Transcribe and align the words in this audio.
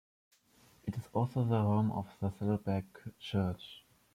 It 0.87 0.95
is 0.95 1.07
also 1.13 1.43
the 1.43 1.61
home 1.61 1.91
of 1.91 2.07
Saddleback 2.19 2.85
Church. 3.19 3.83